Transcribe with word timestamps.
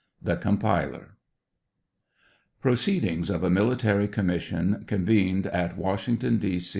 THE 0.19 0.35
COMPILER. 0.35 1.15
Proceedings 2.59 3.29
of 3.29 3.43
a 3.43 3.51
military 3.51 4.07
commission, 4.07 4.83
convened 4.87 5.45
at 5.45 5.77
Washington, 5.77 6.39
D. 6.39 6.59